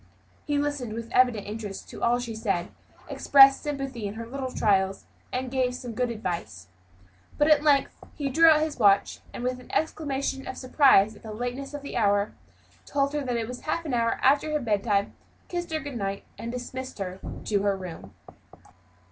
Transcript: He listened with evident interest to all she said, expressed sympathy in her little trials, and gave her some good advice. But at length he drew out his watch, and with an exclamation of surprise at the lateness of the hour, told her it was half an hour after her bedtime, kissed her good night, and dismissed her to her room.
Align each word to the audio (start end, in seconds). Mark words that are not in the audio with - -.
He 0.47 0.57
listened 0.57 0.93
with 0.93 1.11
evident 1.11 1.45
interest 1.45 1.87
to 1.91 2.01
all 2.01 2.17
she 2.17 2.33
said, 2.33 2.69
expressed 3.07 3.61
sympathy 3.61 4.07
in 4.07 4.15
her 4.15 4.25
little 4.25 4.51
trials, 4.51 5.05
and 5.31 5.51
gave 5.51 5.67
her 5.67 5.71
some 5.73 5.93
good 5.93 6.09
advice. 6.09 6.69
But 7.37 7.49
at 7.49 7.61
length 7.61 7.93
he 8.15 8.27
drew 8.27 8.49
out 8.49 8.61
his 8.61 8.79
watch, 8.79 9.19
and 9.31 9.43
with 9.43 9.59
an 9.59 9.71
exclamation 9.71 10.47
of 10.47 10.57
surprise 10.57 11.15
at 11.15 11.21
the 11.21 11.31
lateness 11.31 11.75
of 11.75 11.83
the 11.83 11.97
hour, 11.97 12.33
told 12.87 13.13
her 13.13 13.19
it 13.19 13.47
was 13.47 13.61
half 13.61 13.85
an 13.85 13.93
hour 13.93 14.13
after 14.23 14.51
her 14.53 14.59
bedtime, 14.59 15.13
kissed 15.49 15.71
her 15.71 15.79
good 15.79 15.97
night, 15.97 16.23
and 16.35 16.51
dismissed 16.51 16.97
her 16.97 17.19
to 17.45 17.61
her 17.61 17.77
room. 17.77 18.15